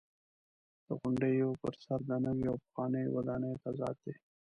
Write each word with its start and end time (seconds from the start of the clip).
د 0.85 0.87
غونډیو 0.99 1.49
پر 1.61 1.73
سر 1.83 1.99
د 2.09 2.11
نویو 2.25 2.51
او 2.53 2.61
پخوانیو 2.63 3.13
ودانیو 3.15 3.61
تضاد 3.65 3.95
دی. 4.03 4.13